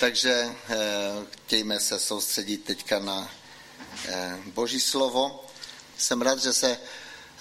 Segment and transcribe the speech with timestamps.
[0.00, 0.54] Takže
[1.30, 3.30] chtějme se soustředit teďka na
[4.46, 5.46] Boží slovo.
[5.98, 6.78] Jsem rád, že se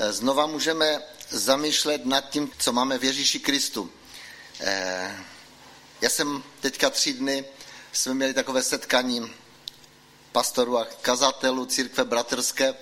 [0.09, 3.91] znova můžeme zamýšlet nad tím, co máme v Ježíši Kristu.
[6.01, 7.45] Já jsem teďka tři dny,
[7.91, 9.33] jsme měli takové setkání
[10.31, 12.73] pastorů a kazatelů církve bratrské.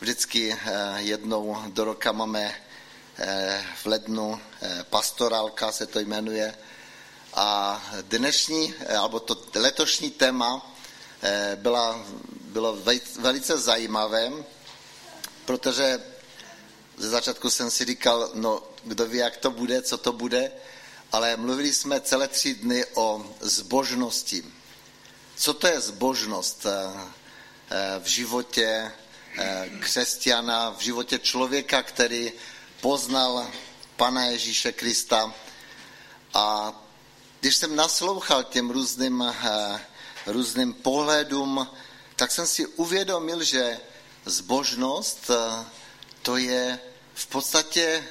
[0.00, 0.56] Vždycky
[0.96, 2.54] jednou do roka máme
[3.82, 4.40] v lednu
[4.82, 6.54] pastorálka se to jmenuje.
[7.38, 10.74] A dnešní, alebo to letošní téma
[11.54, 12.04] byla,
[12.50, 12.78] bylo
[13.18, 14.32] velice zajímavé,
[15.44, 16.02] protože
[16.96, 20.52] ze začátku jsem si říkal, no kdo ví, jak to bude, co to bude,
[21.12, 24.44] ale mluvili jsme celé tři dny o zbožnosti.
[25.36, 26.66] Co to je zbožnost
[27.98, 28.92] v životě
[29.80, 32.32] křesťana, v životě člověka, který
[32.80, 33.46] poznal
[33.96, 35.34] Pana Ježíše Krista.
[36.34, 36.74] A
[37.40, 39.34] když jsem naslouchal těm různým,
[40.26, 41.68] různým pohledům,
[42.16, 43.80] tak jsem si uvědomil, že
[44.24, 45.30] zbožnost
[46.22, 46.80] to je
[47.14, 48.08] v podstatě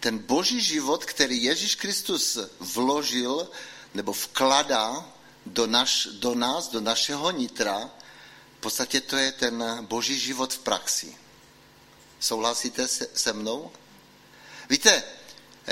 [0.00, 3.50] ten boží život, který Ježíš Kristus vložil
[3.94, 5.08] nebo vkladá
[5.46, 7.90] do, naš, do nás, do našeho nitra,
[8.58, 11.16] v podstatě to je ten boží život v praxi.
[12.20, 13.70] Souhlasíte se, se mnou?
[14.68, 15.02] Víte,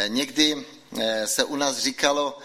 [0.09, 0.67] někdy
[1.25, 2.39] se u nás říkalo,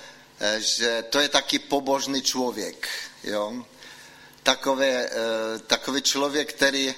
[0.57, 2.87] že to je taky pobožný člověk.
[3.23, 3.65] Jo?
[4.43, 5.09] Takové,
[5.67, 6.95] takový člověk, který,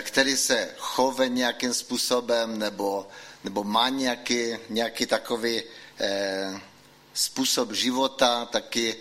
[0.00, 3.08] který se chove nějakým způsobem nebo,
[3.44, 5.62] nebo má nějaký, nějaký takový
[6.00, 6.60] eh,
[7.14, 8.96] způsob života, taky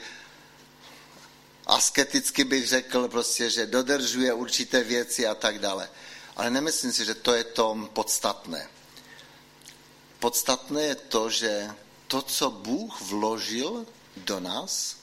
[1.65, 5.89] asketicky bych řekl, prostě, že dodržuje určité věci a tak dále.
[6.35, 8.67] Ale nemyslím si, že to je to podstatné.
[10.19, 11.69] Podstatné je to, že
[12.07, 13.85] to, co Bůh vložil
[14.17, 14.95] do nás,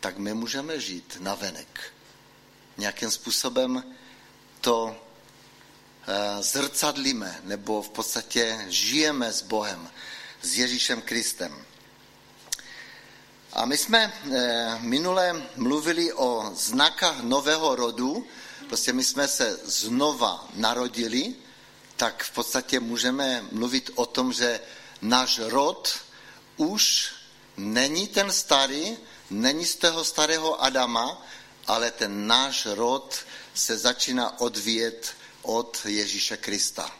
[0.00, 1.92] tak my můžeme žít na venek.
[2.76, 3.94] Nějakým způsobem
[4.60, 4.96] to
[6.40, 9.90] zrcadlíme, nebo v podstatě žijeme s Bohem,
[10.42, 11.64] s Ježíšem Kristem.
[13.52, 14.12] A my jsme
[14.80, 18.26] minule mluvili o znakách nového rodu,
[18.68, 21.34] prostě my jsme se znova narodili,
[21.96, 24.60] tak v podstatě můžeme mluvit o tom, že
[25.02, 26.00] náš rod
[26.56, 27.12] už
[27.56, 28.96] není ten starý,
[29.30, 31.26] není z toho starého Adama,
[31.66, 33.18] ale ten náš rod
[33.54, 36.90] se začíná odvíjet od Ježíše Krista.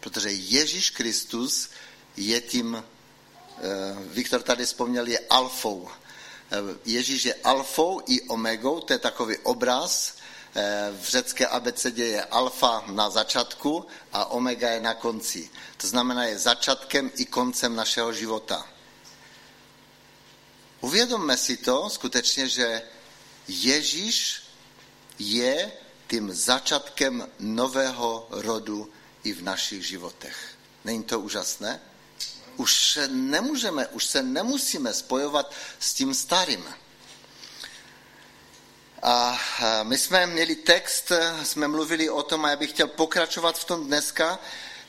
[0.00, 1.70] Protože Ježíš Kristus
[2.16, 2.84] je tím,
[4.00, 5.88] Viktor tady vzpomněl, je alfou.
[6.84, 10.14] Ježíš je alfou i omegou, to je takový obraz,
[11.00, 15.50] v řecké abecedě je alfa na začátku a omega je na konci.
[15.76, 18.66] To znamená, je začátkem i koncem našeho života.
[20.80, 22.82] Uvědomme si to skutečně, že
[23.48, 24.42] Ježíš
[25.18, 25.72] je
[26.08, 28.92] tím začátkem nového rodu
[29.24, 30.36] i v našich životech.
[30.84, 31.80] Není to úžasné?
[32.56, 36.64] Už nemůžeme, už se nemusíme spojovat s tím starým.
[39.02, 39.40] A
[39.82, 43.86] my jsme měli text, jsme mluvili o tom, a já bych chtěl pokračovat v tom
[43.86, 44.38] dneska,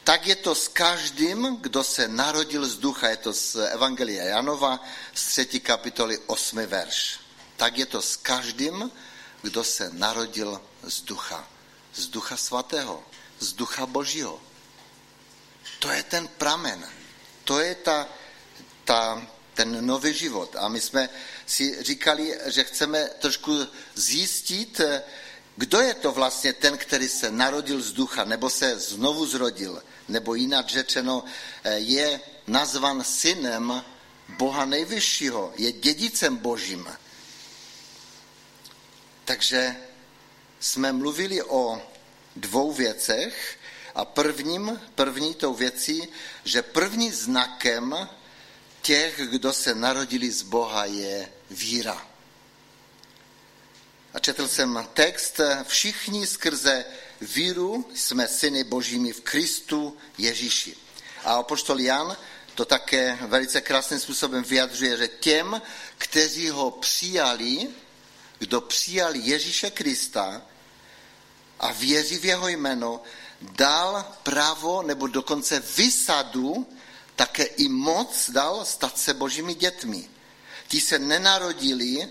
[0.04, 3.10] tak je to s každým, kdo se narodil z ducha.
[3.10, 4.80] Je to z Evangelia Janova,
[5.14, 6.58] z třetí kapitoly 8.
[6.66, 7.20] verš.
[7.58, 8.92] Tak je to s každým,
[9.42, 11.48] kdo se narodil z ducha.
[11.94, 13.04] Z ducha svatého,
[13.40, 14.42] z ducha božího.
[15.80, 16.90] To je ten pramen.
[17.44, 18.08] To je ta,
[18.86, 19.22] ta,
[19.54, 20.56] ten nový život.
[20.60, 21.10] A my jsme
[21.46, 24.82] si říkali, že chceme trošku zjistit,
[25.56, 30.36] kdo je to vlastně ten, který se narodil z ducha, nebo se znovu zrodil, nebo
[30.36, 31.24] jinak řečeno,
[31.76, 33.84] je nazvan synem
[34.30, 36.88] Boha nejvyššího, je dědicem božím.
[39.26, 39.76] Takže
[40.60, 41.82] jsme mluvili o
[42.36, 43.60] dvou věcech
[43.96, 46.08] a prvním, první tou věcí,
[46.44, 48.10] že první znakem
[48.82, 52.11] těch, kdo se narodili z Boha, je víra.
[54.14, 56.86] A četl jsem text, všichni skrze
[57.22, 60.76] víru jsme syny božími v Kristu Ježíši.
[61.24, 62.18] A apoštol Jan
[62.56, 65.62] to také velice krásným způsobem vyjadřuje, že těm,
[65.98, 67.68] kteří ho přijali,
[68.40, 70.42] kdo přijal Ježíše Krista
[71.60, 73.04] a věří v jeho jméno,
[73.42, 76.68] dal právo nebo dokonce vysadu,
[77.16, 80.10] také i moc dal stát se božími dětmi.
[80.68, 82.10] Ti se nenarodili,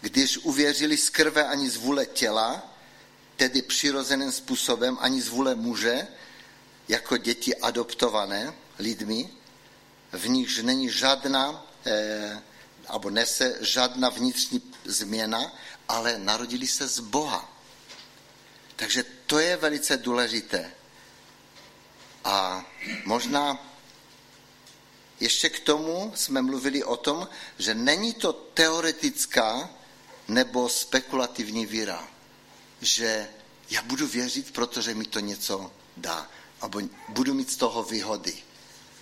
[0.00, 2.74] když uvěřili z krve ani z vůle těla,
[3.36, 6.06] tedy přirozeným způsobem, ani z vůle muže,
[6.88, 9.30] jako děti adoptované lidmi,
[10.12, 12.42] v nichž není žádná, eh,
[12.92, 15.52] nebo nese žádná vnitřní změna,
[15.88, 17.56] ale narodili se z Boha.
[18.76, 20.72] Takže to je velice důležité.
[22.24, 22.64] A
[23.04, 23.70] možná
[25.20, 29.70] ještě k tomu jsme mluvili o tom, že není to teoretická
[30.30, 32.08] nebo spekulativní víra,
[32.80, 33.28] že
[33.70, 36.30] já budu věřit, protože mi to něco dá,
[36.62, 38.38] nebo budu mít z toho výhody.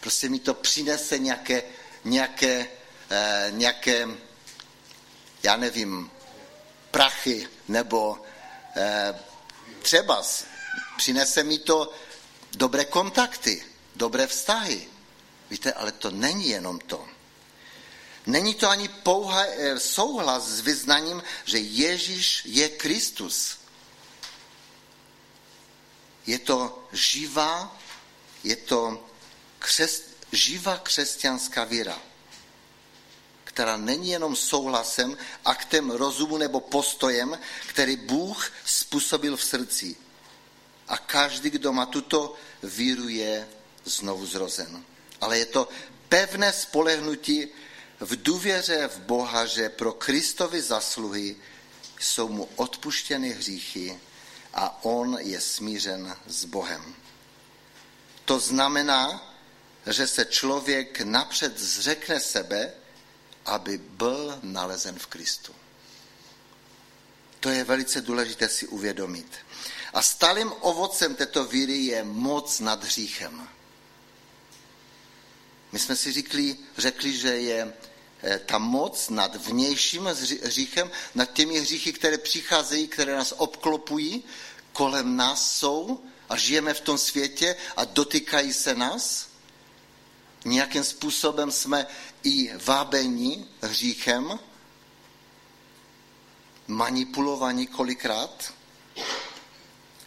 [0.01, 1.63] Prostě mi to přinese nějaké,
[2.05, 2.69] nějaké,
[3.11, 4.09] eh, nějaké
[5.43, 6.11] já nevím,
[6.91, 8.19] prachy, nebo
[8.77, 9.15] eh,
[9.83, 10.23] třeba
[10.97, 11.93] přinese mi to
[12.57, 13.65] dobré kontakty,
[13.97, 14.89] dobré vztahy.
[15.51, 17.09] Víte, ale to není jenom to.
[18.29, 23.57] Není to ani pouhý eh, souhlas s vyznaním, že Ježíš je Kristus.
[26.27, 27.77] Je to živá,
[28.45, 29.09] je to
[29.59, 30.03] křes,
[30.33, 31.99] živá křesťanská víra,
[33.45, 39.97] která není jenom souhlasem, aktem rozumu nebo postojem, který Bůh způsobil v srdci.
[40.89, 43.49] A každý, kdo má tuto víru, je
[43.85, 44.85] znovu zrozen.
[45.21, 45.69] Ale je to
[46.09, 47.49] pevné spolehnutí
[48.01, 51.37] v důvěře v Boha, že pro Kristovi zasluhy
[52.01, 54.01] jsou mu odpuštěny hříchy
[54.55, 56.95] a on je smířen s Bohem.
[58.25, 59.35] To znamená,
[59.87, 62.73] že se člověk napřed zřekne sebe,
[63.47, 65.55] aby byl nalezen v Kristu.
[67.41, 69.37] To je velice důležité si uvědomit.
[69.93, 73.49] A stálým ovocem této víry je moc nad hříchem.
[75.73, 77.73] My jsme si řekli, řekli, že je
[78.23, 80.05] eh, ta moc nad vnějším
[80.43, 84.25] hříchem, nad těmi hříchy, které přicházejí, které nás obklopují,
[84.73, 89.29] kolem nás jsou a žijeme v tom světě a dotýkají se nás.
[90.45, 91.87] Nějakým způsobem jsme
[92.23, 94.39] i vábení hříchem,
[96.67, 98.55] manipulovaní kolikrát.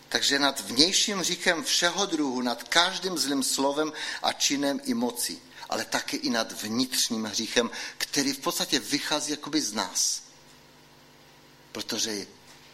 [0.10, 3.94] Takže nad vnějším hříchem všeho druhu, nad každým zlým slovem
[4.24, 9.62] a činem i mocí, ale také i nad vnitřním hříchem, který v podstatě vychází jakoby
[9.62, 10.24] z nás.
[11.72, 12.28] Protože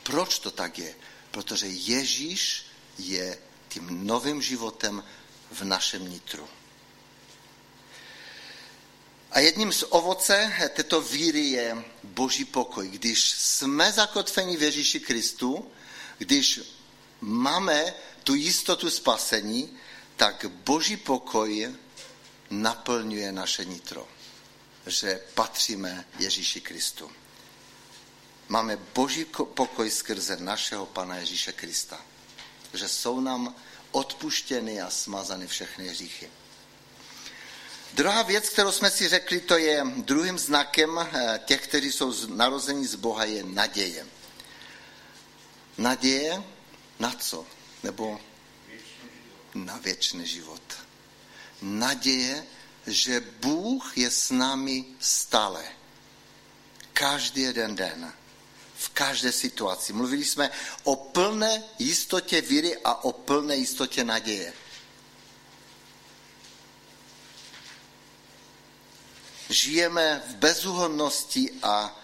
[0.03, 0.95] proč to tak je?
[1.31, 2.65] Protože Ježíš
[2.97, 3.37] je
[3.69, 5.03] tím novým životem
[5.51, 6.47] v našem nitru.
[9.31, 12.87] A jedním z ovoce této víry je boží pokoj.
[12.87, 15.71] Když jsme zakotveni v Ježíši Kristu,
[16.17, 16.61] když
[17.21, 17.93] máme
[18.23, 19.77] tu jistotu spasení,
[20.15, 21.75] tak boží pokoj
[22.49, 24.07] naplňuje naše nitro.
[24.85, 27.11] Že patříme Ježíši Kristu.
[28.47, 32.01] Máme boží pokoj skrze našeho Pana Ježíše Krista.
[32.73, 33.55] Že jsou nám
[33.91, 36.29] odpuštěny a smazany všechny hříchy.
[37.93, 42.85] Druhá věc, kterou jsme si řekli, to je druhým znakem eh, těch, kteří jsou narození
[42.85, 44.07] z Boha, je naděje.
[45.77, 46.43] Naděje
[46.99, 47.45] na co?
[47.83, 48.19] Nebo
[49.53, 50.86] na věčný život.
[51.61, 52.45] Naděje,
[52.87, 55.63] že Bůh je s námi stále.
[56.93, 58.13] Každý jeden den.
[58.77, 59.93] V každé situaci.
[59.93, 60.49] Mluvili jsme
[60.83, 64.53] o plné jistotě víry a o plné jistotě naděje.
[69.49, 71.99] žijeme v bezúhodnosti a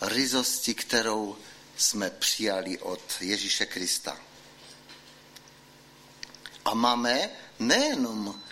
[0.00, 1.36] ryzosti, kterou
[1.76, 4.16] jsme přijali od Ježíše Krista.
[6.64, 8.42] A máme nejenom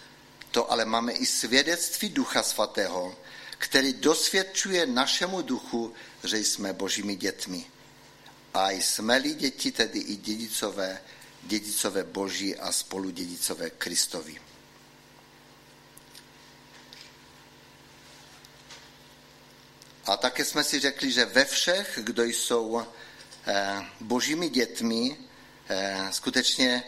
[0.54, 3.16] to, ale máme i svědectví Ducha Svatého,
[3.58, 5.92] který dosvědčuje našemu duchu,
[6.24, 7.66] že jsme božími dětmi.
[8.54, 11.02] A jsme-li děti, tedy i dědicové,
[11.42, 14.40] dědicové boží a spolu dědicové Kristovi.
[20.06, 22.86] A také jsme si řekli, že ve všech, kdo jsou
[23.46, 25.18] eh, božími dětmi,
[25.68, 26.84] eh, skutečně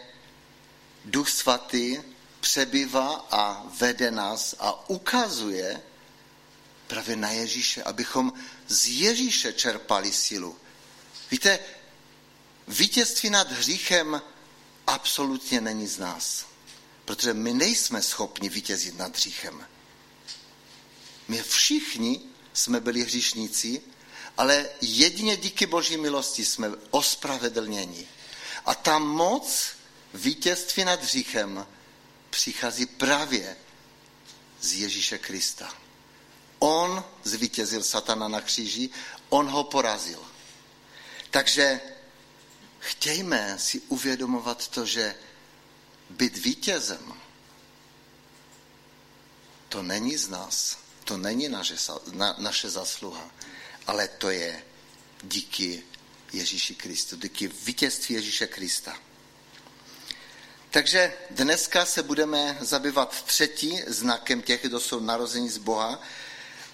[1.05, 5.81] Duch Svatý přebývá a vede nás a ukazuje
[6.87, 8.33] právě na Ježíše, abychom
[8.67, 10.57] z Ježíše čerpali sílu.
[11.31, 11.59] Víte,
[12.67, 14.21] vítězství nad hříchem
[14.87, 16.45] absolutně není z nás,
[17.05, 19.67] protože my nejsme schopni vítězit nad hříchem.
[21.27, 22.21] My všichni
[22.53, 23.81] jsme byli hříšníci,
[24.37, 28.07] ale jedině díky boží milosti jsme ospravedlněni.
[28.65, 29.67] A ta moc
[30.13, 31.67] vítězství nad hříchem
[32.29, 33.57] přichází právě
[34.61, 35.73] z Ježíše Krista.
[36.59, 38.89] On zvítězil satana na kříži,
[39.29, 40.23] on ho porazil.
[41.29, 41.81] Takže
[42.79, 45.15] chtějme si uvědomovat to, že
[46.09, 47.13] být vítězem,
[49.69, 51.75] to není z nás To není naše,
[52.11, 53.31] na, naše zasluha,
[53.87, 54.63] ale to je
[55.23, 55.83] díky
[56.33, 58.99] Ježíši Kristu, díky vítězství Ježíše Krista.
[60.77, 66.01] Takže dneska se budeme zabývat třetí znakem těch, kdo jsou narození z Boha.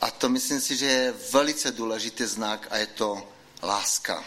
[0.02, 3.28] A to myslím si, že je velice důležitý znak a je to
[3.62, 4.24] láska.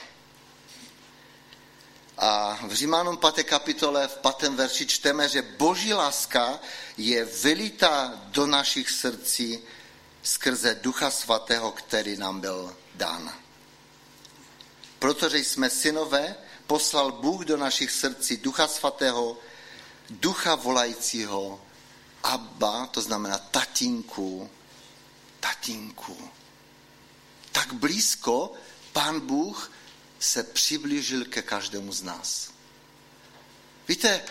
[2.18, 3.44] A v Římanům 5.
[3.44, 4.52] kapitole v 5.
[4.52, 6.60] verši čteme, že boží láska
[6.96, 9.58] je vylita do našich srdcí
[10.22, 13.34] skrze Ducha Svatého, který nám byl dán.
[14.98, 19.38] Protože jsme synové, poslal Bůh do našich srdcí Ducha Svatého,
[20.10, 21.60] ducha volajícího
[22.22, 24.50] Abba, to znamená tatínku,
[25.40, 26.30] tatínku.
[27.52, 28.52] Tak blízko
[28.92, 29.72] pán Bůh
[30.18, 32.50] se přiblížil ke každému z nás.
[33.88, 34.24] Víte,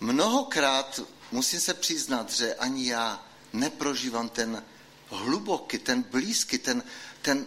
[0.00, 1.00] mnohokrát
[1.32, 4.64] musím se přiznat, že ani já neprožívám ten
[5.08, 6.82] hluboký, ten blízký, ten,
[7.22, 7.46] ten,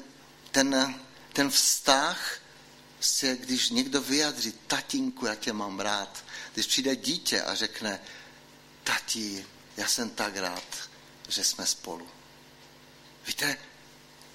[0.52, 0.96] ten,
[1.34, 2.40] ten vztah,
[3.00, 8.00] se, když někdo vyjadří, tatínku, já tě mám rád, když přijde dítě a řekne,
[8.84, 9.46] tati,
[9.78, 10.90] já jsem tak rád,
[11.28, 12.08] že jsme spolu.
[13.28, 13.58] Víte,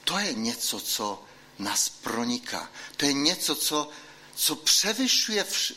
[0.05, 1.25] to je něco, co
[1.59, 2.71] nás proniká.
[2.97, 3.91] To je něco, co,
[4.35, 5.73] co převyšuje vš,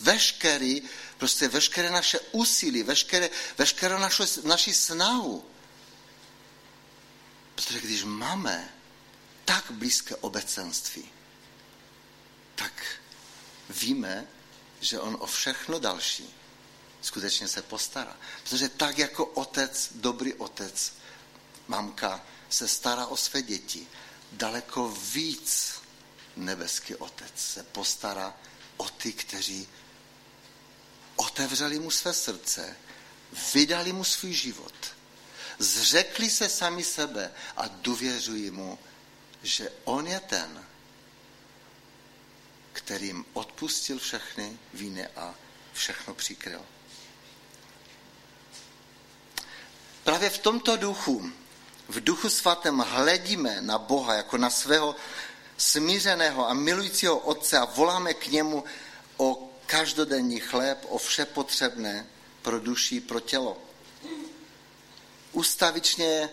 [0.00, 0.82] veškerý,
[1.18, 5.44] prostě veškeré naše úsilí, veškeré, veškeré naši, naši snahu.
[7.54, 8.74] Protože když máme
[9.44, 11.08] tak blízké obecenství,
[12.60, 12.84] tak
[13.68, 14.26] víme,
[14.80, 16.34] že on o všechno další
[17.02, 18.16] skutečně se postará.
[18.42, 20.92] Protože tak jako otec, dobrý otec,
[21.68, 23.86] mamka se stará o své děti,
[24.32, 25.74] daleko víc
[26.36, 28.36] nebeský otec se postará
[28.76, 29.68] o ty, kteří
[31.16, 32.76] otevřeli mu své srdce,
[33.54, 34.74] vydali mu svůj život,
[35.58, 38.78] zřekli se sami sebe a důvěřují mu,
[39.42, 40.69] že on je ten,
[42.84, 45.34] kterým odpustil všechny víny a
[45.72, 46.60] všechno přikryl.
[50.04, 51.32] Právě v tomto duchu,
[51.88, 54.96] v duchu svatém hledíme na Boha jako na svého
[55.56, 58.64] smířeného a milujícího Otce a voláme k němu
[59.16, 62.06] o každodenní chléb, o vše potřebné
[62.42, 63.58] pro duši, pro tělo.
[65.32, 66.28] Ustavičně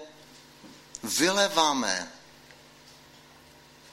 [1.04, 2.12] vyleváme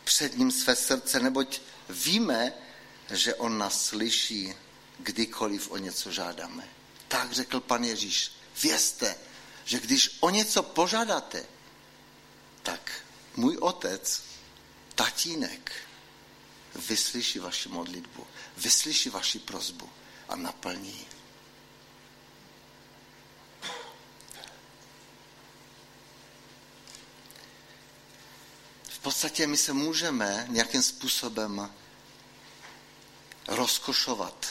[0.05, 2.53] před ním své srdce, neboť víme,
[3.11, 4.55] že on nás slyší,
[4.99, 6.69] kdykoliv o něco žádáme.
[7.09, 8.33] Tak řekl pan Ježíš.
[8.63, 9.17] Vězte,
[9.65, 11.47] že když o něco požádáte,
[12.63, 12.93] tak
[13.37, 14.23] můj otec,
[14.95, 15.73] tatínek,
[16.75, 18.27] vyslyší vaši modlitbu,
[18.57, 19.91] vyslyší vaši prozbu
[20.29, 21.07] a naplní
[29.05, 31.71] podstatě my se můžeme nějakým způsobem
[33.49, 34.47] rozkošovat.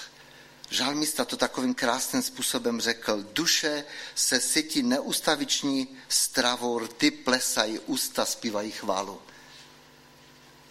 [0.69, 3.24] Žalmista to takovým krásným způsobem řekl.
[3.33, 3.83] Duše
[4.15, 9.22] se sytí neustaviční stravou, rty plesají, ústa zpívají chválu.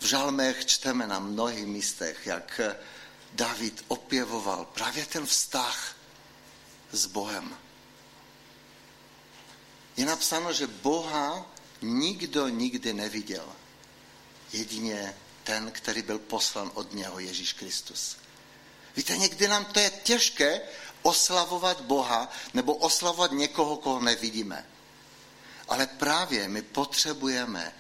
[0.00, 2.60] V žalmech čteme na mnohých místech, jak
[3.32, 5.96] David opěvoval právě ten vztah
[6.92, 7.56] s Bohem.
[9.96, 11.46] Je napsáno, že Boha
[11.82, 13.46] nikdo nikdy neviděl.
[14.52, 18.16] Jedině ten, který byl poslan od něho, Ježíš Kristus.
[18.97, 20.61] Víte, někdy nám to je těžké
[21.02, 24.66] oslavovat Boha nebo oslavovat někoho, koho nevidíme.
[25.68, 27.75] Ale právě my potřebujeme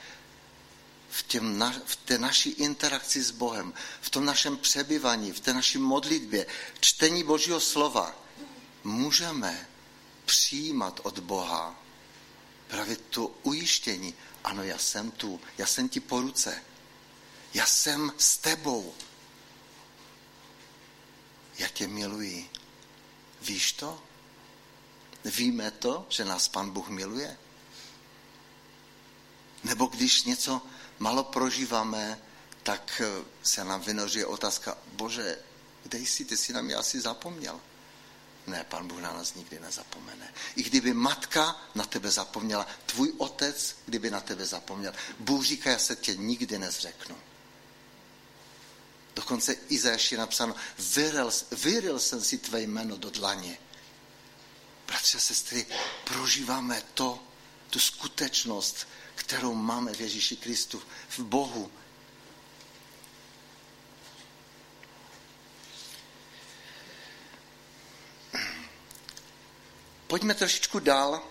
[1.10, 5.54] v, těm na, v té naší interakci s Bohem, v tom našem přebyvaní, v té
[5.54, 6.46] naší modlitbě,
[6.80, 8.14] čtení Božího slova,
[8.84, 9.68] můžeme
[10.24, 11.82] přijímat od Boha
[12.72, 14.14] právě to ujištění.
[14.44, 16.62] Ano, já jsem tu, já jsem ti po ruce.
[17.54, 18.94] Já jsem s tebou.
[21.58, 22.50] Já tě miluji.
[23.40, 24.02] Víš to?
[25.24, 27.36] Víme to, že nás Pan Bůh miluje?
[29.64, 30.62] Nebo když něco
[30.98, 32.18] malo prožíváme,
[32.62, 33.02] tak
[33.42, 35.38] se nám vynoří otázka, bože,
[35.82, 37.60] kde jsi, ty jsi na mě asi zapomněl.
[38.46, 40.34] Ne, pan Bůh na nás nikdy nezapomene.
[40.56, 45.78] I kdyby matka na tebe zapomněla, tvůj otec, kdyby na tebe zapomněl, Bůh říká, já
[45.78, 47.16] se tě nikdy nezřeknu.
[49.14, 50.54] Dokonce Izajáš je napsáno,
[50.94, 53.58] vyril, vyril jsem si tvé jméno do dlaně.
[54.86, 55.66] Bratře a sestry,
[56.04, 57.22] prožíváme to,
[57.70, 61.70] tu skutečnost, kterou máme v Ježíši Kristu, v Bohu.
[70.12, 71.22] Pojďme trošičku dál.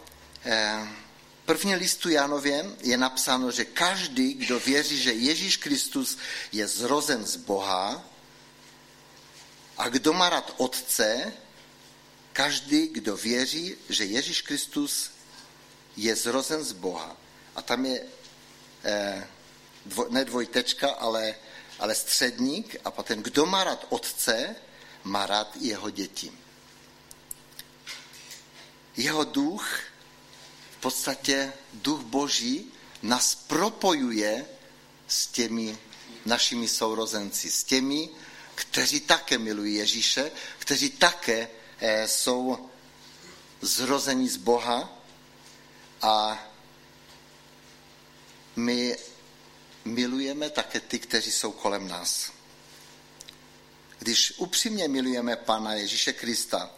[1.45, 6.17] první listu Janově je napsáno, že každý, kdo věří, že Ježíš Kristus
[6.51, 8.03] je zrozen z Boha
[9.77, 11.33] a kdo má rád Otce,
[12.33, 15.11] každý, kdo věří, že Ježíš Kristus
[15.97, 17.17] je zrozen z Boha.
[17.55, 18.01] A tam je
[18.83, 19.27] eh,
[20.09, 21.35] ne dvojtečka, ale,
[21.79, 24.55] ale středník a potom kdo má rád Otce,
[25.03, 26.31] má rád jeho děti.
[28.97, 29.79] Jeho duch,
[30.71, 32.71] v podstatě duch Boží,
[33.01, 34.45] nás propojuje
[35.07, 35.77] s těmi
[36.25, 38.09] našimi sourozenci, s těmi,
[38.55, 42.69] kteří také milují Ježíše, kteří také eh, jsou
[43.61, 45.01] zrození z Boha
[46.01, 46.45] a
[48.55, 48.97] my
[49.85, 52.31] milujeme také ty, kteří jsou kolem nás.
[53.99, 56.69] Když upřímně milujeme Pana Ježíše Krista,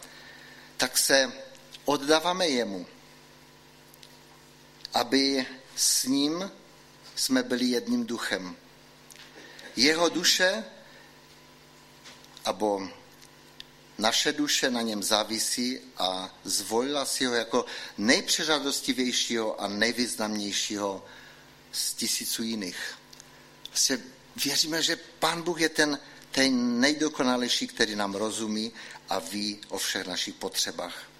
[0.76, 1.32] tak se
[1.84, 2.86] oddáváme jemu,
[4.94, 6.50] aby s ním
[7.16, 8.56] jsme byli jedním duchem.
[9.76, 10.64] Jeho duše,
[12.44, 12.88] abo
[13.98, 17.64] naše duše na něm závisí a zvolila si ho jako
[17.98, 21.04] nejpřeřadostivějšího a nejvýznamnějšího
[21.72, 22.98] z tisíců jiných.
[23.68, 23.98] Vlastně
[24.44, 25.98] věříme, že Pán Bůh je ten,
[26.30, 28.72] ten nejdokonalejší, který nám rozumí
[29.08, 31.13] a ví o všech našich potřebách.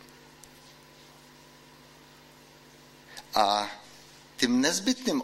[3.35, 3.71] A
[4.37, 5.23] tím nezbytným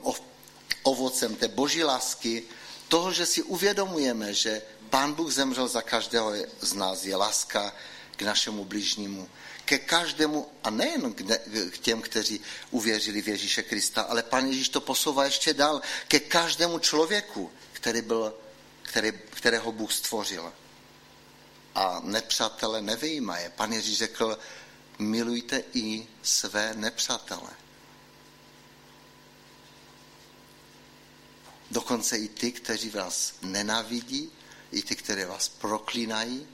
[0.82, 2.42] ovocem té boží lásky,
[2.88, 7.74] toho, že si uvědomujeme, že Pán Bůh zemřel za každého z nás, je láska
[8.16, 9.28] k našemu bližnímu.
[9.64, 11.14] Ke každému, a nejen
[11.70, 12.40] k těm, kteří
[12.70, 18.02] uvěřili v Ježíše Krista, ale Pán Ježíš to posouvá ještě dál, ke každému člověku, který
[18.02, 18.34] byl,
[18.82, 20.52] který, kterého Bůh stvořil.
[21.74, 23.52] A nepřátele nevyjímaje.
[23.56, 24.38] Pan Ježíš řekl,
[24.98, 27.50] milujte i své nepřátele.
[31.70, 34.32] Dokonce i ty, kteří vás nenávidí,
[34.72, 36.48] i ty, které vás proklínají.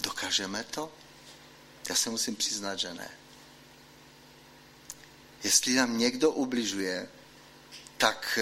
[0.00, 0.92] Dokážeme to?
[1.88, 3.10] Já se musím přiznat, že ne.
[5.44, 7.08] Jestli nám někdo ubližuje,
[7.96, 8.38] tak,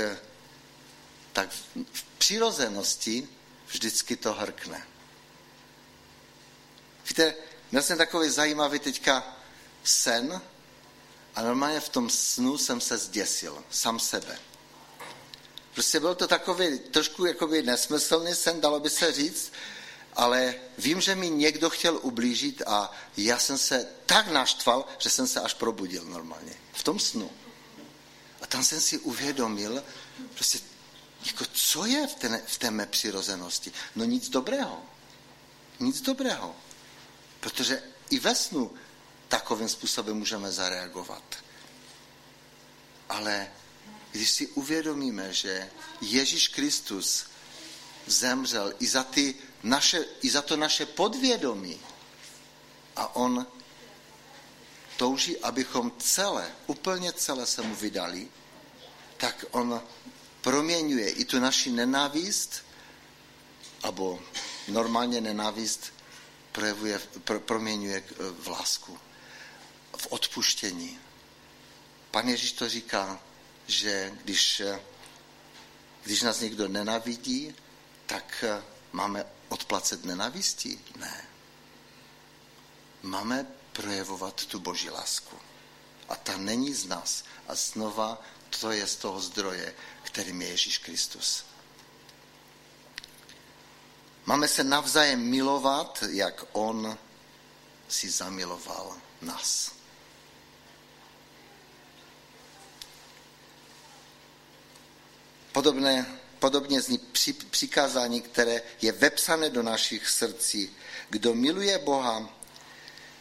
[1.32, 1.50] tak
[1.92, 3.28] v přirozenosti
[3.66, 4.86] vždycky to hrkne.
[7.08, 7.34] Víte,
[7.70, 9.36] měl jsem takový zajímavý teďka
[9.84, 10.42] sen
[11.34, 14.38] a normálně v tom snu jsem se zděsil, sám sebe.
[15.74, 19.52] Prostě byl to takový trošku jakoby nesmyslný sen, dalo by se říct,
[20.14, 25.26] ale vím, že mi někdo chtěl ublížit a já jsem se tak naštval, že jsem
[25.26, 26.52] se až probudil normálně.
[26.72, 27.30] V tom snu.
[28.40, 29.84] A tam jsem si uvědomil,
[30.34, 30.58] prostě,
[31.24, 33.72] jako co je v té, v té mé přirozenosti?
[33.96, 34.82] No nic dobrého.
[35.80, 36.56] Nic dobrého.
[37.40, 38.70] Protože i ve snu
[39.32, 41.24] takovým způsobem můžeme zareagovat.
[43.08, 43.48] Ale
[44.10, 47.24] když si uvědomíme, že Ježíš Kristus
[48.06, 51.80] zemřel i za, ty naše, i za to naše podvědomí
[52.96, 53.46] a on
[54.96, 58.28] touží, abychom celé, úplně celé se mu vydali,
[59.16, 59.82] tak on
[60.40, 62.64] proměňuje i tu naši nenávist,
[63.82, 64.20] abo
[64.68, 65.92] normálně nenávist
[66.52, 68.04] projevuje, pro, proměňuje
[68.38, 68.98] v lásku,
[69.96, 70.98] v odpuštění.
[72.10, 73.20] Pan Ježíš to říká,
[73.66, 74.62] že když,
[76.02, 77.54] když nás někdo nenavidí,
[78.06, 78.44] tak
[78.92, 80.80] máme odplacet nenavistí?
[80.96, 81.24] Ne.
[83.02, 85.36] Máme projevovat tu boží lásku.
[86.08, 87.24] A ta není z nás.
[87.48, 88.22] A znova
[88.60, 91.44] to je z toho zdroje, kterým je Ježíš Kristus.
[94.26, 96.98] Máme se navzájem milovat, jak on
[97.88, 99.72] si zamiloval nás.
[105.52, 110.70] Podobné, podobně zní při, přikázání, které je vepsané do našich srdcí.
[111.10, 112.30] Kdo miluje Boha,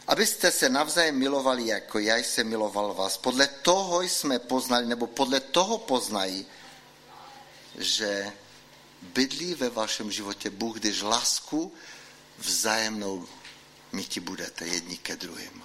[0.06, 3.16] abyste se navzájem milovali, jako já jsem miloval vás.
[3.16, 6.46] Podle toho jsme poznali, nebo podle toho poznají,
[7.78, 8.32] že
[9.02, 11.72] bydlí ve vašem životě Bůh, když lásku
[12.38, 13.28] vzájemnou
[13.92, 15.62] míti budete jedni ke druhým.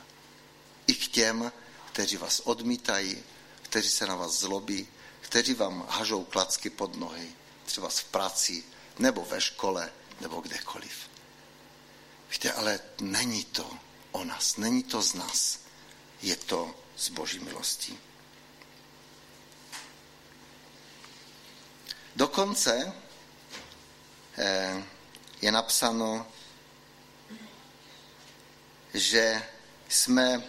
[0.87, 1.51] I k těm,
[1.91, 3.23] kteří vás odmítají,
[3.61, 4.87] kteří se na vás zlobí,
[5.27, 7.27] kteří vám hažou klacky pod nohy,
[7.65, 8.63] třeba v práci,
[8.99, 11.09] nebo ve škole, nebo kdekoliv.
[12.31, 13.77] Víte, ale není to
[14.11, 15.59] o nás, není to z nás,
[16.21, 17.99] je to z boží milostí.
[22.15, 22.93] Dokonce
[24.37, 24.83] eh,
[25.41, 26.27] je napsáno,
[28.93, 29.43] že
[29.89, 30.43] jsme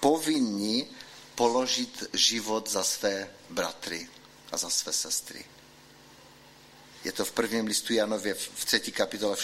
[0.00, 0.86] povinni
[1.34, 4.08] položit život za své bratry
[4.52, 5.44] a za své sestry.
[7.04, 9.36] Je to v prvním listu Janově v třetí kapitole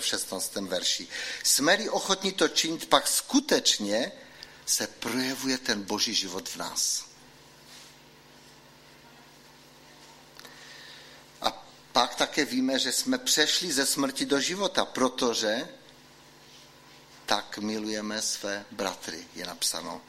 [0.00, 0.54] v 16.
[0.54, 1.08] verši.
[1.42, 4.12] Jsme-li ochotní to činit, pak skutečně
[4.66, 7.04] se projevuje ten boží život v nás.
[11.42, 15.68] A pak také víme, že jsme přešli ze smrti do života, protože
[17.26, 20.02] tak milujeme své bratry, je napsáno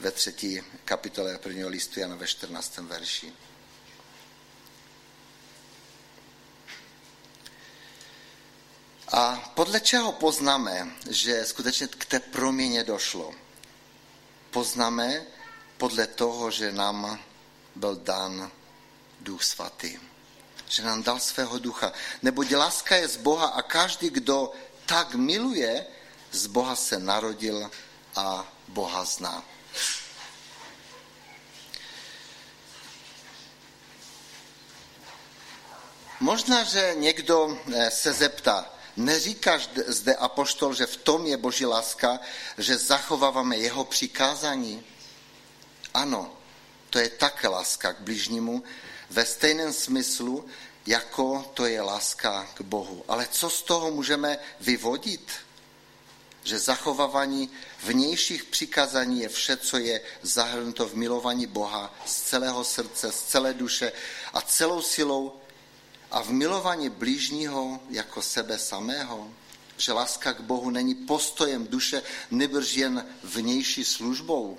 [0.00, 2.76] ve třetí kapitole prvního listu Jana ve 14.
[2.78, 3.32] verši.
[9.12, 13.34] A podle čeho poznáme, že skutečně k té proměně došlo?
[14.50, 15.22] Poznáme
[15.76, 17.20] podle toho, že nám
[17.74, 18.50] byl dán
[19.20, 19.98] duch svatý.
[20.68, 21.92] Že nám dal svého ducha.
[22.22, 24.52] Neboť láska je z Boha a každý, kdo
[24.86, 25.86] tak miluje,
[26.32, 27.70] z Boha se narodil
[28.16, 29.44] a Boha zná.
[36.26, 42.20] Možná, že někdo eh, se zeptá, neříkáš zde apoštol, že v tom je boží láska,
[42.58, 44.82] že zachováváme jeho přikázání?
[45.94, 46.34] Ano,
[46.90, 48.62] to je také láska k bližnímu
[49.10, 50.46] ve stejném smyslu,
[50.86, 53.04] jako to je láska k Bohu.
[53.08, 55.30] Ale co z toho můžeme vyvodit?
[56.44, 57.50] Že zachovávání
[57.82, 63.54] vnějších přikázání je vše, co je zahrnuto v milování Boha z celého srdce, z celé
[63.54, 63.92] duše
[64.34, 65.45] a celou silou
[66.10, 69.30] a v milování blížního jako sebe samého,
[69.76, 74.58] že láska k Bohu není postojem duše, nebrž jen vnější službou.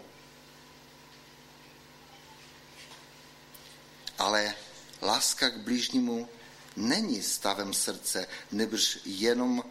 [4.18, 4.56] Ale
[5.02, 6.30] láska k blížnímu
[6.76, 9.64] není stavem srdce, nebrž jenom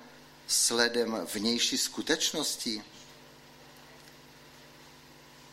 [0.47, 2.83] sledem vnější skutečnosti.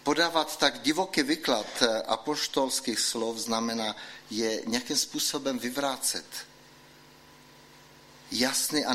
[0.04, 3.96] Podávat tak divoký výklad eh, apoštolských slov znamená
[4.30, 6.26] je nějakým způsobem vyvrácet.
[8.32, 8.94] Jasný a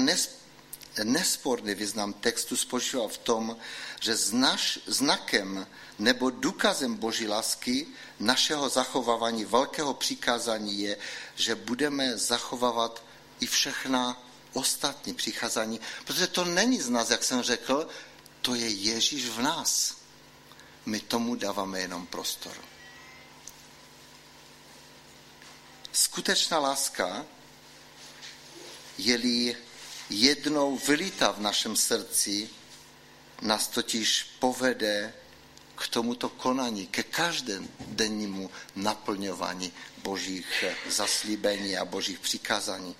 [1.04, 3.56] nesporný význam textu spočíval v tom,
[4.00, 5.66] že znaš, znakem
[5.98, 7.86] nebo důkazem boží lásky
[8.20, 10.96] našeho zachovávání velkého přikázání je,
[11.34, 13.02] že budeme zachovávat
[13.40, 17.88] i všechna ostatní přicházání, protože to není z nás, jak jsem řekl,
[18.42, 19.97] to je Ježíš v nás
[20.88, 22.56] my tomu dáváme jenom prostor.
[25.92, 27.26] Skutečná láska,
[28.98, 29.56] je-li
[30.10, 32.50] jednou vylítá v našem srdci,
[33.42, 35.14] nás totiž povede
[35.76, 39.72] k tomuto konání, ke každodennímu naplňování
[40.02, 42.96] božích zaslíbení a božích přikázání.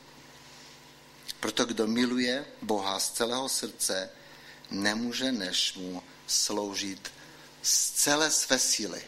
[1.41, 4.11] Proto kdo miluje Boha z celého srdce,
[4.71, 7.13] nemůže než mu sloužit
[7.69, 9.03] z celé své síly.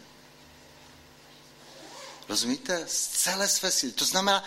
[2.29, 2.85] Rozumíte?
[2.89, 3.93] Z celé své síly.
[3.93, 4.45] To znamená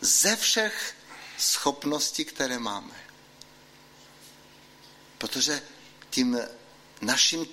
[0.00, 0.96] ze všech
[1.38, 2.94] schopností, které máme.
[5.18, 5.62] Protože
[6.10, 6.38] tím
[7.00, 7.46] naším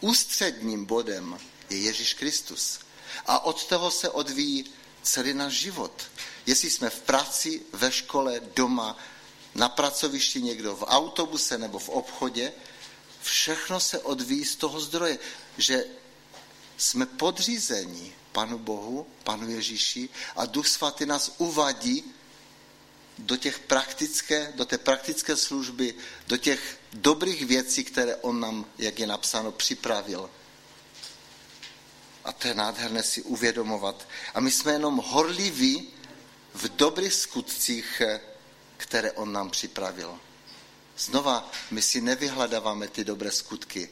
[0.00, 1.38] ústředním bodem
[1.70, 2.80] je Ježíš Kristus.
[3.26, 6.02] A od toho se odvíjí celý náš život.
[6.46, 8.96] Jestli jsme v práci, ve škole, doma,
[9.54, 12.52] na pracovišti někdo, v autobuse nebo v obchodě,
[13.22, 15.18] všechno se odvíjí z toho zdroje,
[15.58, 15.84] že
[16.76, 22.14] jsme podřízení Panu Bohu, Panu Ježíši a Duch Svatý nás uvadí
[23.18, 25.94] do, těch praktické, do té praktické služby,
[26.26, 30.30] do těch dobrých věcí, které On nám, jak je napsáno, připravil.
[32.24, 34.08] A to je nádherné si uvědomovat.
[34.34, 35.88] A my jsme jenom horliví
[36.54, 38.02] v dobrých skutcích,
[38.76, 40.18] které On nám připravil.
[40.98, 43.88] Znova, my si nevyhledáváme ty dobré skutky,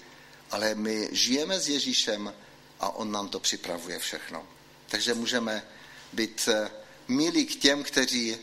[0.50, 2.34] ale my žijeme s Ježíšem
[2.80, 4.46] a on nám to připravuje všechno.
[4.86, 5.62] Takže můžeme
[6.12, 6.70] být eh,
[7.08, 8.36] milí k těm, kteří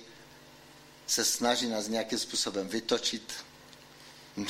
[1.08, 3.34] se snaží nás nějakým způsobem vytočit,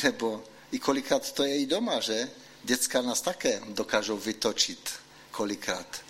[0.03, 2.31] nebo i kolikrát to je i doma, že?
[2.63, 4.91] Děcka nás také dokážou vytočit
[5.31, 6.01] kolikrát.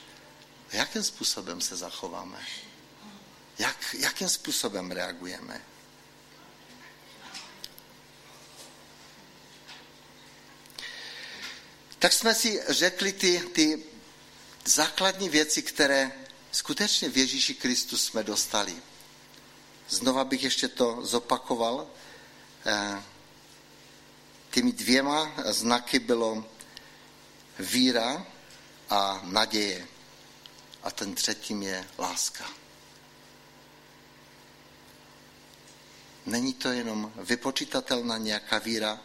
[0.72, 2.40] Jakým způsobem se zachováme?
[3.60, 5.62] Jak, jakým způsobem reagujeme?
[12.00, 13.84] Tak jsme si řekli ty, ty
[14.66, 16.12] základní věci, které
[16.52, 18.76] skutečně v Ježíši Kristu jsme dostali.
[19.90, 21.88] Znova bych ještě to zopakoval.
[22.66, 23.04] Eh,
[24.52, 26.46] těmi dvěma znaky bylo
[27.60, 28.26] víra
[28.90, 29.88] a naděje.
[30.84, 32.50] A ten třetím je láska.
[36.26, 39.00] Není to jenom vypočítatelná nějaká víra,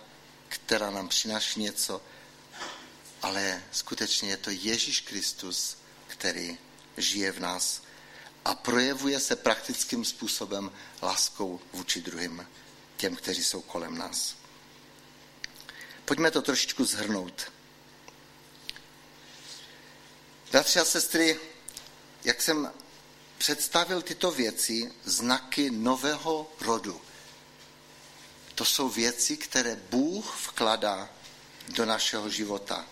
[0.49, 2.03] která nám přináší něco,
[3.23, 6.59] ale skutečně je to Ježíš Kristus, který
[6.97, 7.83] žije v nás
[8.45, 12.47] a projevuje se praktickým způsobem láskou vůči druhým,
[12.97, 14.37] těm, kteří jsou kolem nás.
[16.05, 17.53] Pojďme to trošičku zhrnout.
[20.51, 21.41] Bratři a sestry,
[22.25, 22.73] jak jsem
[23.39, 27.01] představil tyto věci, znaky nového rodu.
[28.55, 31.09] To jsou věci, které Bůh vkladá
[31.69, 32.87] do našeho života.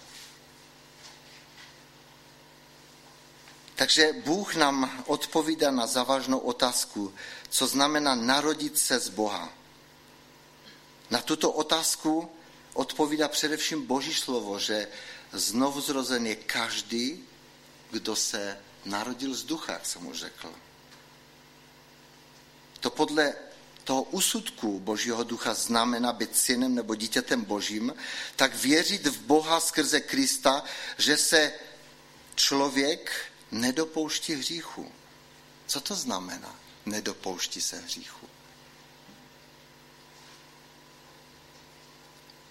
[3.80, 7.14] Takže Bůh nám odpovídá na závažnou otázku,
[7.48, 9.52] co znamená narodit se z Boha.
[11.10, 12.30] Na tuto otázku
[12.74, 14.88] odpovídá především Boží slovo, že
[15.32, 17.24] znovu zrozen je každý,
[17.90, 20.52] kdo se narodil z ducha, jak jsem už řekl.
[22.80, 23.34] To podle
[23.84, 27.94] toho úsudku Božího ducha znamená být synem nebo dítětem Božím,
[28.36, 30.64] tak věřit v Boha skrze Krista,
[30.98, 31.52] že se
[32.34, 34.92] člověk nedopouští hříchu.
[35.66, 36.56] Co to znamená?
[36.86, 38.28] Nedopouští se hříchu.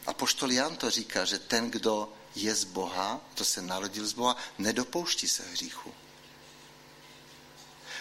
[0.05, 4.13] A poštol Jan to říká, že ten, kdo je z Boha, to se narodil z
[4.13, 5.93] Boha, nedopouští se hříchu.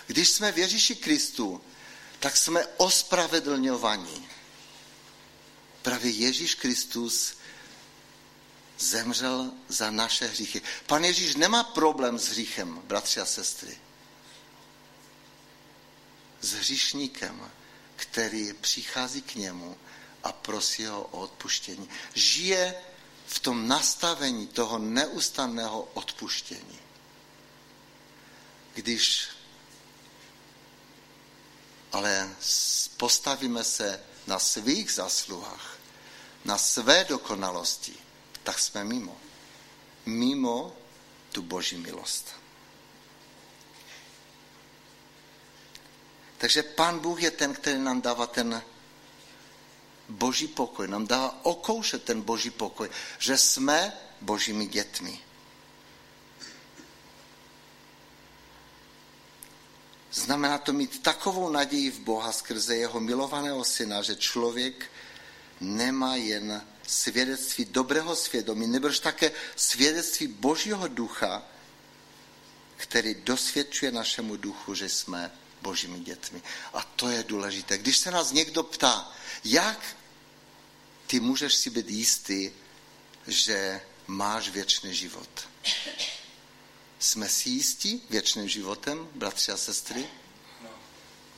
[0.06, 1.60] Když jsme v Ježíši Kristu,
[2.20, 4.28] tak jsme ospravedlňovaní.
[5.82, 7.37] Právě Ježíš Kristus
[8.78, 10.62] zemřel za naše hříchy.
[10.86, 13.78] Pan Ježíš nemá problém s hříchem, bratři a sestry.
[16.40, 17.50] S hříšníkem,
[17.96, 19.76] který přichází k němu
[20.22, 21.88] a prosí ho o odpuštění.
[22.14, 22.74] Žije
[23.26, 26.78] v tom nastavení toho neustanného odpuštění.
[28.74, 29.28] Když
[31.92, 32.30] ale
[32.96, 35.78] postavíme se na svých zasluhách,
[36.44, 37.94] na své dokonalosti,
[38.48, 39.16] tak jsme mimo.
[40.06, 40.76] Mimo
[41.32, 42.32] tu boží milost.
[46.38, 48.62] Takže pán Bůh je ten, který nám dává ten
[50.08, 55.20] boží pokoj, nám dává okoušet ten boží pokoj, že jsme božími dětmi.
[60.12, 64.90] Znamená to mít takovou naději v Boha skrze jeho milovaného syna, že člověk
[65.60, 71.42] nemá jen svědectví dobrého svědomí, nebož také svědectví Božího ducha,
[72.76, 76.42] který dosvědčuje našemu duchu, že jsme božími dětmi.
[76.72, 77.78] A to je důležité.
[77.78, 79.12] Když se nás někdo ptá,
[79.44, 79.96] jak
[81.06, 82.50] ty můžeš si být jistý,
[83.26, 85.48] že máš věčný život.
[86.98, 90.06] Jsme si jistí věčným životem, bratři a sestry?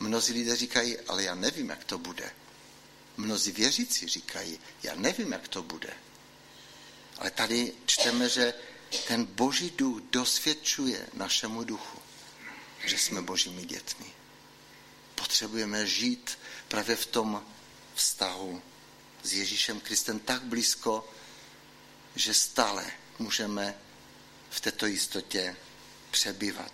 [0.01, 2.31] Mnozí lidé říkají, ale já nevím, jak to bude.
[3.17, 5.93] Mnozí věřící říkají, já nevím, jak to bude.
[7.19, 8.55] Ale tady čteme, že
[9.09, 11.99] ten boží duch dosvědčuje našemu duchu,
[12.87, 14.07] že jsme božími dětmi.
[15.15, 17.47] Potřebujeme žít právě v tom
[17.95, 18.63] vztahu
[19.23, 21.11] s Ježíšem Kristem tak blízko,
[22.17, 23.75] že stále můžeme
[24.51, 25.57] v této jistotě
[26.11, 26.73] přebývat.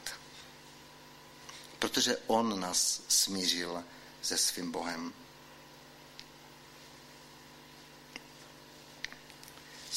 [1.79, 3.85] Protože On nás smířil
[4.23, 5.13] se svým Bohem.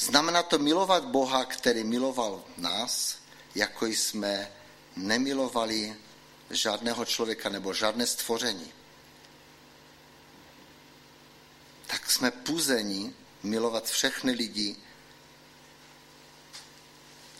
[0.00, 3.18] Znamená to milovat Boha, který miloval nás,
[3.54, 4.52] jako jsme
[4.96, 5.96] nemilovali
[6.50, 8.72] žádného člověka nebo žádné stvoření.
[11.86, 14.76] Tak jsme půzeni milovat všechny lidi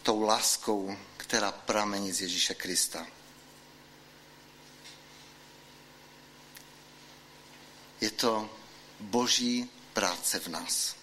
[0.02, 3.06] tou láskou, která pramení z Ježíše Krista.
[8.00, 8.50] Je to
[9.00, 10.99] boží práce v nás.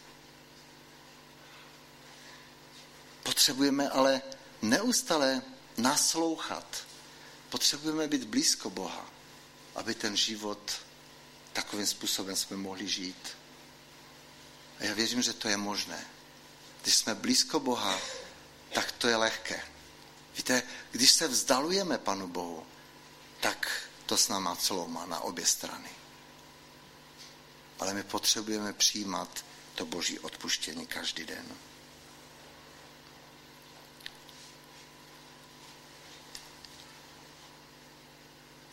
[3.27, 4.21] Potřebujeme ale
[4.61, 5.41] neustále
[5.77, 6.87] naslouchat.
[7.49, 9.05] Potřebujeme být blízko Boha,
[9.75, 10.71] aby ten život
[11.53, 13.27] takovým způsobem jsme mohli žít.
[14.79, 16.07] A já věřím, že to je možné.
[16.81, 17.99] Když jsme blízko Boha,
[18.73, 19.63] tak to je lehké.
[20.37, 22.67] Víte, když se vzdalujeme Panu Bohu,
[23.39, 25.89] tak to s náma má na obě strany.
[27.79, 31.45] Ale my potřebujeme přijímat to boží odpuštění každý den.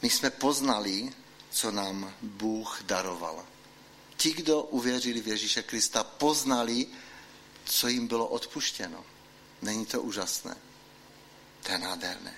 [0.04, 1.12] My jsme poznali,
[1.50, 3.46] co nám Bůh daroval.
[4.16, 6.86] Ti, kdo uvěřili v Ježíše Krista, poznali,
[7.64, 9.04] co jim bylo odpuštěno.
[9.62, 10.56] Není to úžasné?
[11.62, 12.34] To je nádherné.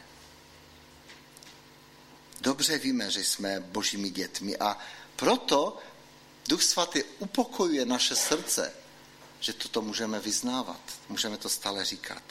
[2.41, 4.79] Dobře víme, že jsme božími dětmi a
[5.17, 5.79] proto
[6.49, 8.73] Duch Svatý upokojuje naše srdce,
[9.41, 12.23] že toto můžeme vyznávat, můžeme to stále říkat.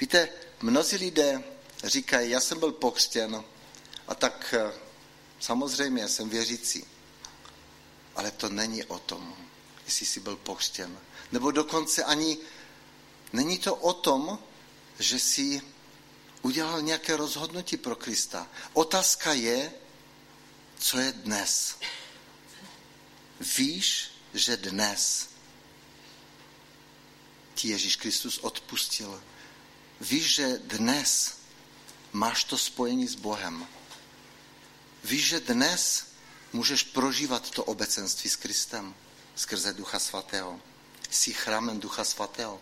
[0.00, 0.28] Víte,
[0.62, 1.44] mnozí lidé
[1.84, 3.44] říkají, já jsem byl pokřtěn
[4.08, 4.72] a tak eh,
[5.40, 6.84] samozřejmě jsem věřící.
[8.16, 9.36] Ale to není o tom,
[9.86, 10.98] jestli jsi byl pokřtěn.
[11.32, 12.38] Nebo dokonce ani
[13.32, 14.38] není to o tom,
[14.98, 15.62] že jsi
[16.42, 18.48] udělal nějaké rozhodnutí pro Krista.
[18.72, 19.72] Otázka je,
[20.78, 21.76] co je dnes.
[23.58, 25.28] Víš, že dnes
[27.54, 29.22] ti Ježíš Kristus odpustil
[30.00, 31.38] Víš, že dnes
[32.12, 33.66] máš to spojení s Bohem.
[35.04, 36.06] Víš, že dnes
[36.52, 38.94] můžeš prožívat to obecenství s Kristem
[39.34, 40.60] skrze Ducha Svatého.
[41.10, 42.60] Jsi chrámem Ducha Svatého.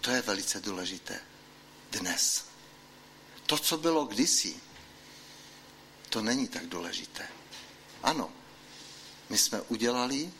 [0.00, 1.20] To je velice důležité.
[1.90, 2.44] Dnes.
[3.46, 4.56] To, co bylo kdysi,
[6.08, 7.28] to není tak důležité.
[8.02, 8.32] Ano,
[9.28, 10.32] my jsme udělali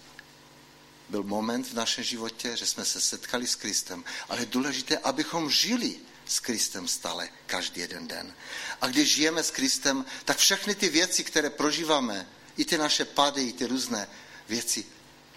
[1.09, 5.51] byl moment v našem životě, že jsme se setkali s Kristem, ale je důležité, abychom
[5.51, 8.35] žili s Kristem stále, každý jeden den.
[8.81, 13.43] A když žijeme s Kristem, tak všechny ty věci, které prožíváme, i ty naše pady,
[13.43, 14.09] i ty různé
[14.49, 14.87] věci,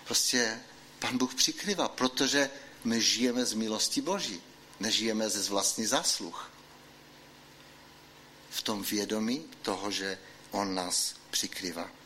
[0.05, 0.59] prostě
[0.99, 2.49] Pan Bůh přikryvá, protože
[2.83, 4.41] my žijeme z milosti Boží,
[4.79, 6.51] nežijeme ze vlastní zásluh.
[8.49, 10.19] V tom vědomí toho, že
[10.51, 11.98] On nás přikryvá.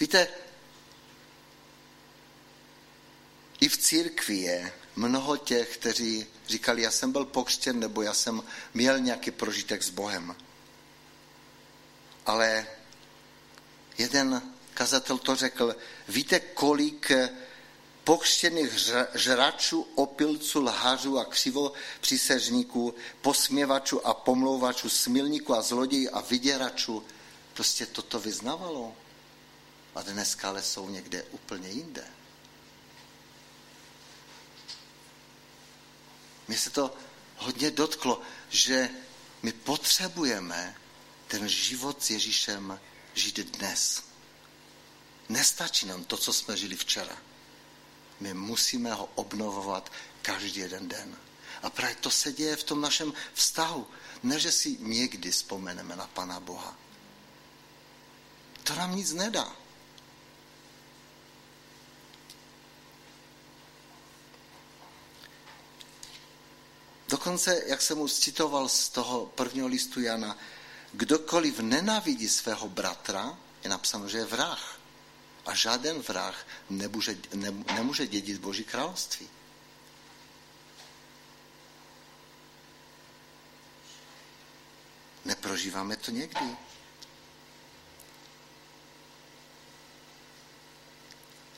[0.00, 0.28] Víte,
[3.60, 8.42] i v církvi je mnoho těch, kteří říkali, já jsem byl pokřtěn, nebo já jsem
[8.74, 10.36] měl nějaký prožitek s Bohem.
[12.26, 12.66] Ale
[13.98, 14.42] jeden
[14.74, 15.76] kazatel to řekl,
[16.08, 17.12] víte, kolik
[18.04, 18.70] pokřtěných
[19.14, 27.04] žračů, opilců, lhařů a křivopřísežníků, posměvačů a pomlouvačů, smilníků a zlodějů a vyděračů
[27.54, 28.96] prostě toto vyznávalo
[29.96, 32.04] a dneska ale jsou někde úplně jinde.
[36.48, 36.94] Mně se to
[37.36, 38.90] hodně dotklo, že
[39.42, 40.76] my potřebujeme
[41.28, 42.80] ten život s Ježíšem
[43.14, 44.02] žít dnes.
[45.28, 47.16] Nestačí nám to, co jsme žili včera.
[48.20, 51.16] My musíme ho obnovovat každý jeden den.
[51.62, 53.86] A právě to se děje v tom našem vztahu.
[54.22, 56.76] Ne, že si někdy vzpomeneme na Pana Boha.
[58.64, 59.56] To nám nic nedá.
[67.08, 70.38] Dokonce, jak jsem už citoval z toho prvního listu Jana,
[70.92, 74.78] kdokoliv nenávidí svého bratra, je napsáno, že je vrah.
[75.46, 79.28] A žádný vrah nemůže, ne, nemůže dědit Boží království.
[85.24, 86.56] Neprožíváme to někdy.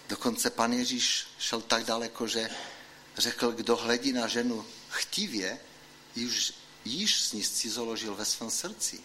[0.08, 2.50] Dokonce pan Ježíš šel tak daleko, že
[3.16, 5.60] řekl, kdo hledí na ženu chtivě,
[6.16, 9.00] již, již s ní zcizoložil ve svém srdci.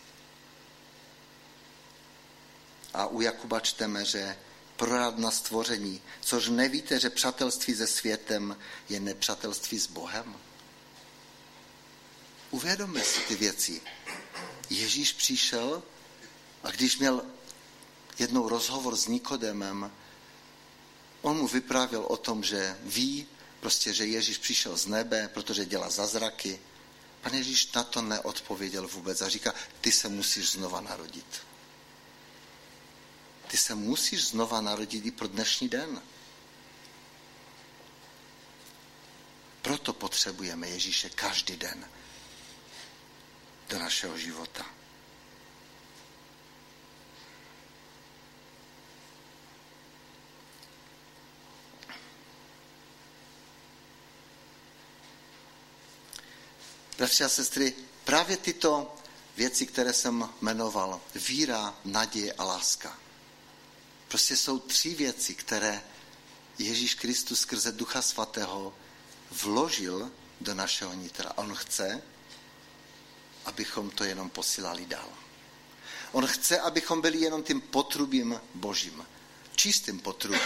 [2.93, 4.37] A u Jakuba čteme, že
[4.75, 8.57] proradna stvoření, což nevíte, že přátelství se světem
[8.89, 10.35] je nepřátelství s Bohem?
[12.51, 13.81] Uvědomme si ty věci.
[14.69, 15.83] Ježíš přišel
[16.63, 17.25] a když měl
[18.19, 19.91] jednou rozhovor s Nikodemem,
[21.21, 23.27] on mu vyprávěl o tom, že ví,
[23.63, 26.59] prostě, že Ježíš přišel z nebe, protože dělá zazraky.
[27.21, 31.41] Pan Ježíš na to neodpověděl vůbec a říká, ty se musíš znova narodit.
[33.47, 36.01] Ty se musíš znova narodit i pro dnešní den.
[39.61, 41.87] Proto potřebujeme Ježíše každý den
[43.69, 44.65] do našeho života.
[56.97, 57.73] Bratři a sestry,
[58.03, 58.95] právě tyto
[59.37, 62.97] věci, které jsem jmenoval, víra, naděje a láska,
[64.07, 65.81] prostě jsou tři věci, které
[66.59, 68.73] Ježíš Kristus skrze Ducha Svatého
[69.31, 71.31] vložil do našeho nitra.
[71.35, 72.01] On chce,
[73.45, 75.09] abychom to jenom posílali dál.
[76.11, 79.05] On chce, abychom byli jenom tím potrubím božím,
[79.55, 80.41] čistým potrubím.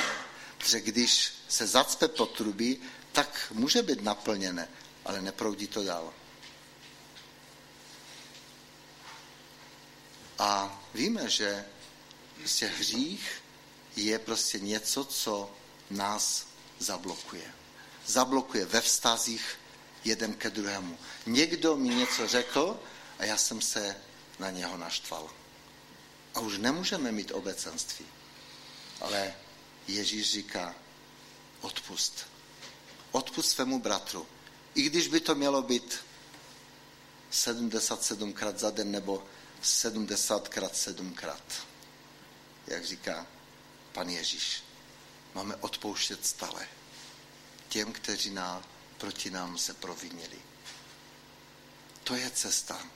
[0.57, 2.79] Protože když se zacpe potrubí,
[3.11, 4.67] tak může být naplněné,
[5.05, 6.13] ale neproudí to dál.
[10.39, 11.65] A víme, že
[12.37, 13.43] prostě hřích
[13.95, 15.51] je prostě něco, co
[15.89, 16.47] nás
[16.79, 17.53] zablokuje.
[18.05, 19.59] Zablokuje ve vztazích
[20.03, 20.97] jeden ke druhému.
[21.25, 22.79] Někdo mi něco řekl
[23.19, 23.97] a já jsem se
[24.39, 25.29] na něho naštval.
[26.35, 28.05] A už nemůžeme mít obecenství.
[29.01, 29.33] Ale
[29.87, 30.75] Ježíš říká,
[31.61, 32.27] odpust.
[33.11, 34.27] Odpust svému bratru.
[34.75, 35.97] I když by to mělo být
[37.29, 39.23] 77 krát za den nebo
[39.67, 41.67] 70 krát 7 krát.
[42.67, 43.27] Jak říká
[43.91, 44.63] pan Ježíš.
[45.33, 46.67] Máme odpouštět stále
[47.69, 48.63] těm, kteří na,
[48.97, 50.37] proti nám se provinili.
[52.03, 52.87] To je cesta,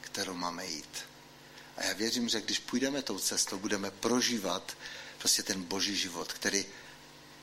[0.00, 1.04] kterou máme jít.
[1.76, 4.76] A já věřím, že když půjdeme tou cestou, budeme prožívat
[5.18, 6.66] prostě ten boží život, který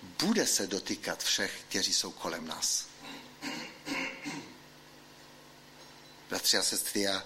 [0.04, 2.88] bude se dotýkat všech, kteří jsou kolem nás.
[6.30, 7.24] Bratři a sestry, já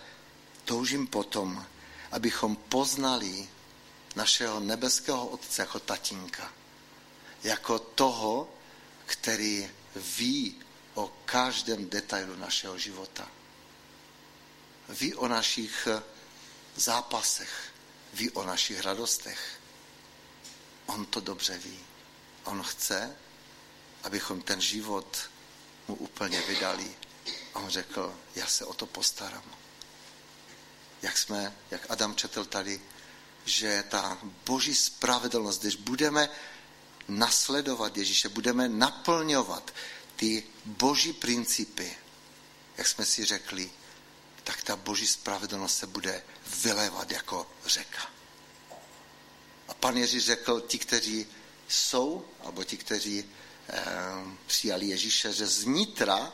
[0.67, 1.65] toužím potom,
[2.11, 3.49] abychom poznali
[4.15, 6.53] našeho nebeského Otce jako tatínka.
[7.43, 8.49] Jako toho,
[9.05, 10.59] který ví
[10.93, 13.31] o každém detailu našeho života.
[14.89, 15.87] Ví o našich
[16.75, 17.73] zápasech,
[18.13, 19.59] ví o našich radostech.
[20.85, 21.79] On to dobře ví.
[22.43, 23.15] On chce,
[24.03, 25.29] abychom ten život
[25.87, 26.95] mu úplně vydali.
[27.53, 29.66] A on řekl, já se o to postarám.
[31.01, 32.81] Jak jsme, jak Adam četl tady,
[33.45, 36.29] že ta boží spravedlnost, když budeme
[37.07, 39.73] nasledovat Ježíše, budeme naplňovat
[40.15, 41.97] ty boží principy,
[42.77, 43.71] jak jsme si řekli,
[44.43, 46.23] tak ta boží spravedlnost se bude
[46.61, 48.09] vylevat jako řeka.
[49.67, 51.27] A pan Ježíš řekl, ti, kteří
[51.67, 53.25] jsou, nebo ti, kteří
[53.69, 53.83] eh,
[54.47, 56.33] přijali Ježíše, že z nitra,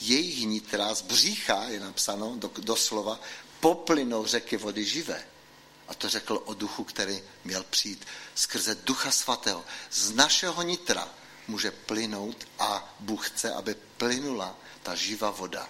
[0.00, 3.20] jejich nitra, z břicha, je napsáno do, doslova,
[3.60, 5.24] poplynou řeky vody živé.
[5.88, 9.64] A to řekl o duchu, který měl přijít skrze ducha svatého.
[9.90, 11.08] Z našeho nitra
[11.48, 15.68] může plynout a Bůh chce, aby plynula ta živá voda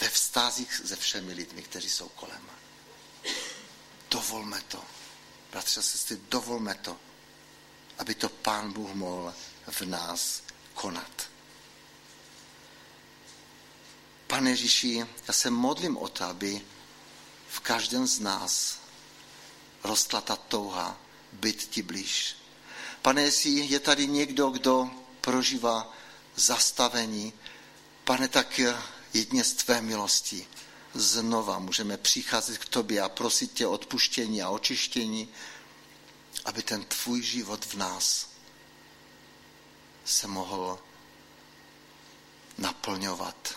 [0.00, 2.50] ve vztazích se všemi lidmi, kteří jsou kolem.
[4.10, 4.84] Dovolme to.
[5.50, 6.96] Bratře a sestry, dovolme to,
[7.98, 9.34] aby to Pán Bůh mohl
[9.66, 10.42] v nás
[10.74, 11.28] konat.
[14.26, 16.60] Pane Ježíši, já se modlím o to, aby
[17.56, 18.78] v každém z nás
[19.84, 20.96] rostla ta touha
[21.32, 22.36] být ti blíž.
[23.02, 24.90] Pane, jestli je tady někdo, kdo
[25.20, 25.92] prožívá
[26.36, 27.32] zastavení,
[28.04, 28.60] pane, tak
[29.14, 30.46] jedně z tvé milosti
[30.94, 35.28] znova můžeme přicházet k tobě a prosit tě odpuštění a očištění,
[36.44, 38.28] aby ten tvůj život v nás
[40.04, 40.78] se mohl
[42.58, 43.54] naplňovat.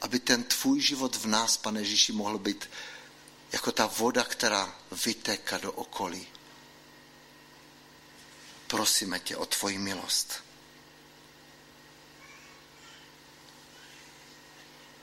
[0.00, 2.68] Aby ten tvůj život v nás, pane Ježíši, mohl být
[3.54, 6.26] jako ta voda, která vytéká do okolí.
[8.66, 10.44] Prosíme tě o tvoji milost.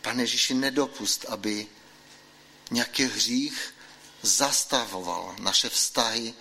[0.01, 1.67] Pane Ježíši, nedopust, aby
[2.71, 3.73] nějaký hřích
[4.21, 6.33] zastavoval naše vztahy,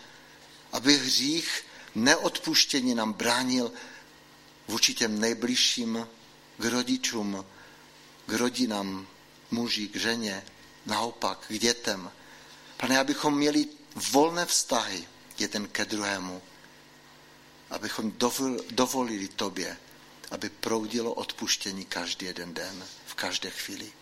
[0.73, 3.73] aby hřích neodpuštění nám bránil
[4.69, 6.09] vůči těm nejbližším
[6.59, 7.47] k rodičům,
[8.27, 9.07] k rodinám,
[9.51, 10.43] muži, k ženě,
[10.91, 12.11] naopak k dětem.
[12.77, 13.67] Pane, abychom měli
[14.11, 16.43] volné vztahy jeden ke druhému,
[17.71, 18.13] abychom
[18.71, 19.77] dovolili tobě,
[20.31, 23.93] aby proudilo odpuštění každý jeden den, v každé chvíli.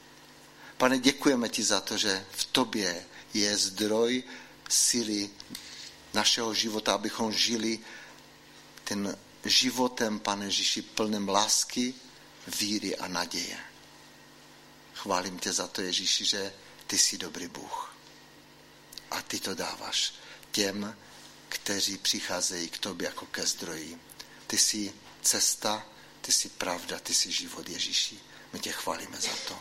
[0.76, 4.22] Pane, děkujeme ti za to, že v tobě je zdroj
[4.68, 5.30] síly
[6.14, 7.78] našeho života, abychom žili
[8.84, 11.94] ten životem, pane Ježíši, plným lásky,
[12.60, 13.58] víry a naděje.
[14.94, 16.52] Chválím tě za to, Ježíši, že
[16.88, 17.96] ty jsi dobrý Bůh.
[19.10, 20.14] A ty to dáváš
[20.50, 20.96] těm,
[21.48, 24.00] kteří přicházejí k tobě jako ke zdroji.
[24.46, 25.86] Ty jsi cesta,
[26.20, 28.20] ty jsi pravda, ty jsi život Ježíši.
[28.52, 29.60] My tě chválíme za to.